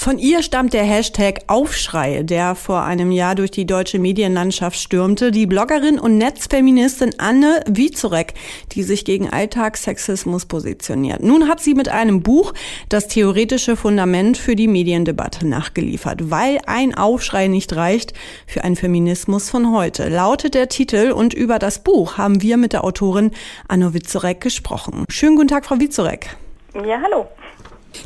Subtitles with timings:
[0.00, 5.30] Von ihr stammt der Hashtag Aufschrei, der vor einem Jahr durch die deutsche Medienlandschaft stürmte.
[5.30, 8.32] Die Bloggerin und Netzfeministin Anne Wiezorek,
[8.72, 11.22] die sich gegen Alltagssexismus positioniert.
[11.22, 12.54] Nun hat sie mit einem Buch
[12.88, 18.14] das theoretische Fundament für die Mediendebatte nachgeliefert, weil ein Aufschrei nicht reicht
[18.46, 20.08] für einen Feminismus von heute.
[20.08, 23.32] Lautet der Titel und über das Buch haben wir mit der Autorin
[23.68, 25.04] Anne Wiezorek gesprochen.
[25.10, 26.38] Schönen guten Tag, Frau Wiezorek.
[26.72, 27.26] Ja, hallo.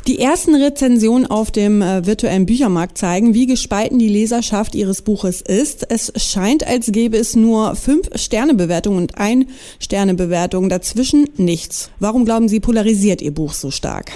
[0.07, 5.41] Die ersten Rezensionen auf dem äh, virtuellen Büchermarkt zeigen, wie gespalten die Leserschaft Ihres Buches
[5.41, 5.91] ist.
[5.91, 10.69] Es scheint, als gäbe es nur fünf Sternebewertungen und ein Sternebewertung.
[10.69, 11.91] Dazwischen nichts.
[11.99, 14.11] Warum glauben Sie, polarisiert Ihr Buch so stark?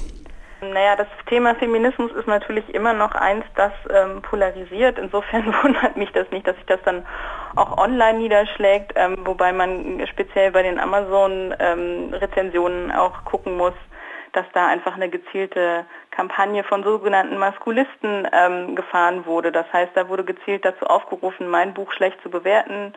[0.61, 4.99] Naja, das Thema Feminismus ist natürlich immer noch eins, das ähm, polarisiert.
[4.99, 7.05] Insofern wundert mich das nicht, dass sich das dann
[7.55, 13.73] auch online niederschlägt, ähm, wobei man speziell bei den Amazon-Rezensionen ähm, auch gucken muss,
[14.33, 19.51] dass da einfach eine gezielte Kampagne von sogenannten Maskulisten ähm, gefahren wurde.
[19.51, 22.93] Das heißt, da wurde gezielt dazu aufgerufen, mein Buch schlecht zu bewerten,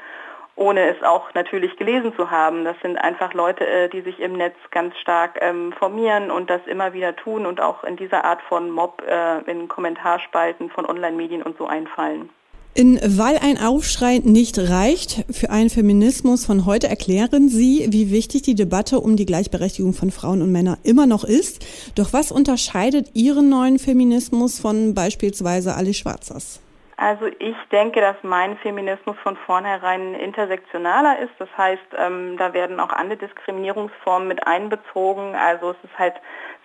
[0.54, 2.64] ohne es auch natürlich gelesen zu haben.
[2.64, 6.60] Das sind einfach Leute, äh, die sich im Netz ganz stark ähm, formieren und das
[6.66, 11.42] immer wieder tun und auch in dieser Art von Mob äh, in Kommentarspalten von Online-Medien
[11.42, 12.30] und so einfallen.
[12.74, 18.40] In Weil ein Aufschrei nicht reicht für einen Feminismus von heute erklären Sie, wie wichtig
[18.42, 21.66] die Debatte um die Gleichberechtigung von Frauen und Männern immer noch ist.
[21.98, 26.62] Doch was unterscheidet Ihren neuen Feminismus von beispielsweise Alice Schwarzers?
[26.96, 31.32] Also ich denke, dass mein Feminismus von vornherein intersektionaler ist.
[31.38, 35.34] Das heißt, ähm, da werden auch andere Diskriminierungsformen mit einbezogen.
[35.34, 36.14] Also es ist halt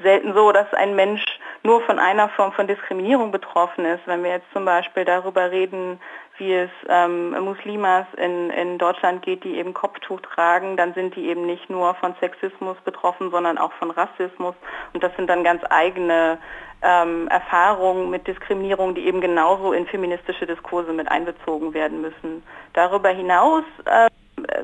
[0.02, 1.26] selten so, dass ein Mensch
[1.68, 4.00] nur von einer Form von Diskriminierung betroffen ist.
[4.06, 6.00] Wenn wir jetzt zum Beispiel darüber reden,
[6.38, 11.28] wie es ähm, Muslimas in, in Deutschland geht, die eben Kopftuch tragen, dann sind die
[11.28, 14.56] eben nicht nur von Sexismus betroffen, sondern auch von Rassismus.
[14.94, 16.38] Und das sind dann ganz eigene
[16.82, 22.44] ähm, Erfahrungen mit Diskriminierung, die eben genauso in feministische Diskurse mit einbezogen werden müssen.
[22.74, 24.10] Darüber hinaus äh,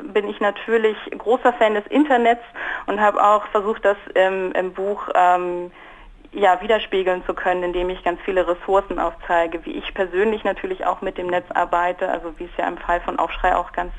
[0.04, 2.44] bin ich natürlich großer Fan des Internets
[2.86, 5.70] und habe auch versucht, das im, im Buch ähm,
[6.34, 11.02] ja, widerspiegeln zu können, indem ich ganz viele Ressourcen aufzeige, wie ich persönlich natürlich auch
[11.02, 13.94] mit dem Netz arbeite, also wie es ja im Fall von Aufschrei auch ganz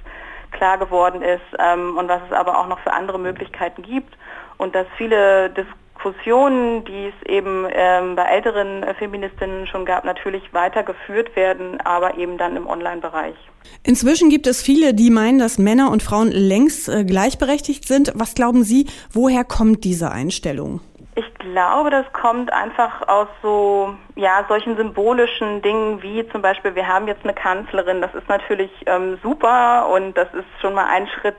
[0.50, 4.16] klar geworden ist ähm, und was es aber auch noch für andere Möglichkeiten gibt
[4.58, 10.52] und dass viele Diskussionen, die es eben ähm, bei älteren äh, Feministinnen schon gab, natürlich
[10.52, 13.34] weitergeführt werden, aber eben dann im Online-Bereich.
[13.82, 18.12] Inzwischen gibt es viele, die meinen, dass Männer und Frauen längst äh, gleichberechtigt sind.
[18.14, 20.80] Was glauben Sie, woher kommt diese Einstellung?
[21.54, 26.88] Ich glaube, das kommt einfach aus so ja solchen symbolischen Dingen wie zum Beispiel wir
[26.88, 28.00] haben jetzt eine Kanzlerin.
[28.00, 31.38] Das ist natürlich ähm, super und das ist schon mal ein Schritt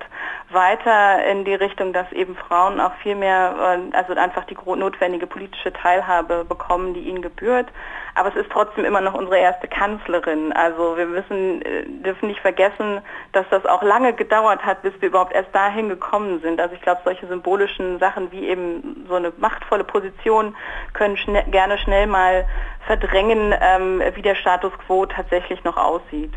[0.52, 5.28] weiter in die Richtung, dass eben Frauen auch viel mehr äh, also einfach die notwendige
[5.28, 7.68] politische Teilhabe bekommen, die ihnen gebührt.
[8.16, 10.54] Aber es ist trotzdem immer noch unsere erste Kanzlerin.
[10.54, 13.02] Also wir müssen äh, dürfen nicht vergessen,
[13.34, 16.62] dass das auch lange gedauert hat, bis wir überhaupt erst dahin gekommen sind.
[16.62, 20.56] Also ich glaube, solche symbolischen Sachen wie eben so eine Macht machtvolle Position
[20.94, 22.46] können schne gerne schnell mal
[22.86, 26.32] verdrängen, ähm, wie der Status quo tatsächlich noch aussieht.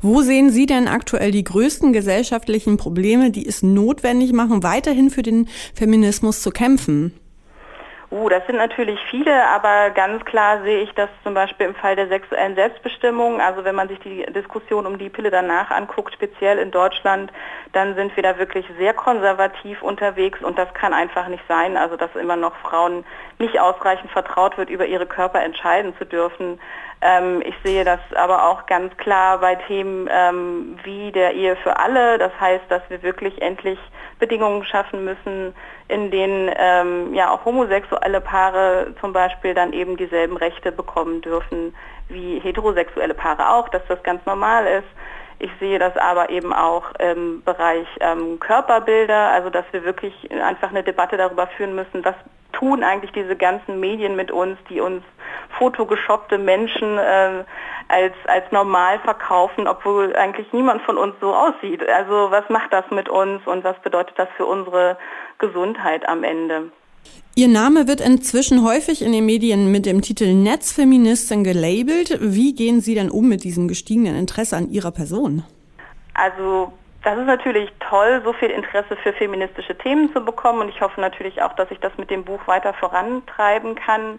[0.00, 5.22] Wo sehen Sie denn aktuell die größten gesellschaftlichen Probleme, die es notwendig machen, weiterhin für
[5.22, 7.18] den Feminismus zu kämpfen?
[8.14, 11.96] Uh, das sind natürlich viele, aber ganz klar sehe ich das zum Beispiel im Fall
[11.96, 13.40] der sexuellen Selbstbestimmung.
[13.40, 17.32] Also wenn man sich die Diskussion um die Pille danach anguckt, speziell in Deutschland,
[17.72, 21.76] dann sind wir da wirklich sehr konservativ unterwegs und das kann einfach nicht sein.
[21.76, 23.04] Also dass immer noch Frauen
[23.40, 26.60] nicht ausreichend vertraut wird, über ihre Körper entscheiden zu dürfen.
[27.00, 31.80] Ähm, ich sehe das aber auch ganz klar bei Themen ähm, wie der Ehe für
[31.80, 32.18] alle.
[32.18, 33.78] Das heißt, dass wir wirklich endlich
[34.18, 35.54] Bedingungen schaffen müssen,
[35.88, 41.74] in denen ähm, ja auch homosexuelle Paare zum Beispiel dann eben dieselben Rechte bekommen dürfen
[42.08, 44.88] wie heterosexuelle Paare auch, dass das ganz normal ist.
[45.38, 50.70] Ich sehe das aber eben auch im Bereich ähm, Körperbilder, also dass wir wirklich einfach
[50.70, 52.14] eine Debatte darüber führen müssen, was
[52.58, 55.02] tun eigentlich diese ganzen Medien mit uns, die uns
[55.58, 57.44] fotogeshoppte Menschen äh,
[57.88, 61.86] als, als normal verkaufen, obwohl eigentlich niemand von uns so aussieht.
[61.88, 64.96] Also was macht das mit uns und was bedeutet das für unsere
[65.38, 66.70] Gesundheit am Ende?
[67.36, 72.18] Ihr Name wird inzwischen häufig in den Medien mit dem Titel Netzfeministin gelabelt.
[72.20, 75.42] Wie gehen Sie denn um mit diesem gestiegenen Interesse an Ihrer Person?
[76.14, 76.72] Also
[77.04, 81.00] das ist natürlich toll, so viel Interesse für feministische Themen zu bekommen und ich hoffe
[81.00, 84.18] natürlich auch, dass ich das mit dem Buch weiter vorantreiben kann.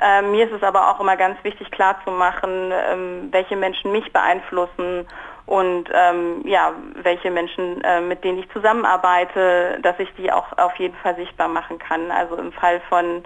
[0.00, 5.06] Ähm, mir ist es aber auch immer ganz wichtig klarzumachen, ähm, welche Menschen mich beeinflussen
[5.46, 10.74] und ähm, ja, welche Menschen, äh, mit denen ich zusammenarbeite, dass ich die auch auf
[10.76, 12.10] jeden Fall sichtbar machen kann.
[12.10, 13.22] Also im Fall von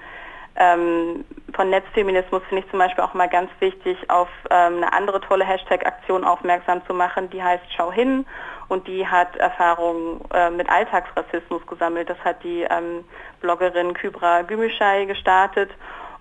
[0.57, 1.25] ähm,
[1.55, 5.45] von Netzfeminismus finde ich zum Beispiel auch mal ganz wichtig, auf ähm, eine andere tolle
[5.45, 8.27] Hashtag-Aktion aufmerksam zu machen, die heißt Schau hin
[8.69, 12.09] und die hat Erfahrungen äh, mit Alltagsrassismus gesammelt.
[12.11, 13.05] Das hat die ähm,
[13.41, 15.71] Bloggerin Kybra Gümüşay gestartet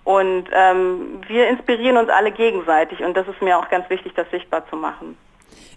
[0.04, 4.30] und ähm, wir inspirieren uns alle gegenseitig und das ist mir auch ganz wichtig, das
[4.30, 5.16] sichtbar zu machen.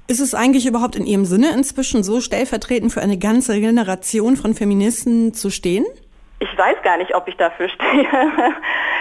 [0.08, 4.54] Ist es eigentlich überhaupt in Ihrem Sinne inzwischen so stellvertretend für eine ganze Generation von
[4.54, 5.86] Feministen zu stehen?
[6.40, 8.08] Ich weiß gar nicht, ob ich dafür stehe.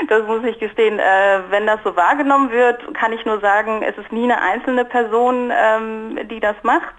[0.09, 0.99] Das muss ich gestehen.
[0.99, 4.87] Äh, wenn das so wahrgenommen wird, kann ich nur sagen, es ist nie eine einzelne
[4.87, 6.95] Person, ähm, die das macht.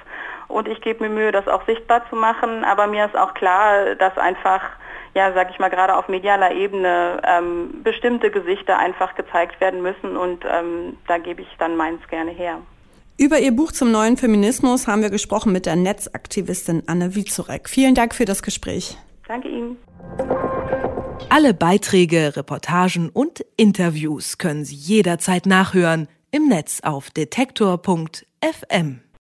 [0.52, 2.64] Und ich gebe mir Mühe, das auch sichtbar zu machen.
[2.64, 4.62] Aber mir ist auch klar, dass einfach,
[5.14, 10.18] ja, sag ich mal, gerade auf medialer Ebene ähm, bestimmte Gesichter einfach gezeigt werden müssen.
[10.18, 12.60] Und ähm, da gebe ich dann meins gerne her.
[13.18, 17.70] Über ihr Buch zum neuen Feminismus haben wir gesprochen mit der Netzaktivistin Anne Wiezurek.
[17.70, 18.98] Vielen Dank für das Gespräch.
[19.28, 19.78] Danke Ihnen.
[21.30, 29.02] Alle Beiträge, Reportagen und Interviews können Sie jederzeit nachhören im Netz auf detektor.fm.